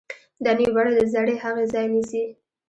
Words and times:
دا 0.43 0.51
نوې 0.57 0.69
بڼه 0.75 0.91
د 0.95 0.99
زړې 1.13 1.35
هغې 1.43 1.65
ځای 1.73 1.85
نیسي. 1.93 2.23